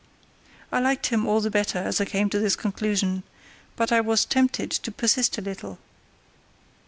[0.71, 3.21] I liked him all the better as I came to this conclusion,
[3.75, 5.77] but I was tempted to persist a little.